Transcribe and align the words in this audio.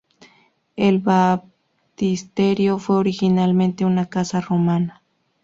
El 0.77 0.97
baptisterio 0.97 2.79
fue 2.79 2.95
originalmente 2.95 3.85
una 3.85 4.07
casa 4.09 4.41
romana. 4.41 5.03